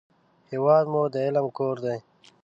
[0.51, 1.97] هېواد مو د علم کور دی